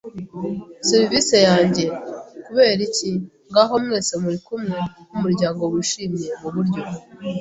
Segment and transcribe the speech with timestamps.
[0.89, 1.83] serivisi yanjye.
[2.45, 3.09] Kuberiki,
[3.49, 4.77] ngaho mwese muri kumwe
[5.09, 6.81] nkumuryango wishimye, muburyo